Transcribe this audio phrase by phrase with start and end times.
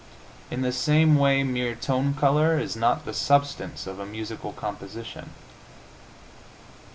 [0.49, 5.29] In the same way mere tone color is not the substance of a musical composition.